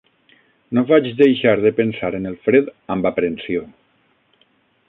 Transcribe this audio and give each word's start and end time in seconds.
No 0.77 0.83
vaig 0.91 1.09
deixar 1.19 1.53
de 1.67 1.73
pensar 1.81 2.11
en 2.21 2.27
el 2.31 2.39
fred 2.47 2.75
amb 2.95 3.11
aprensió 3.11 3.67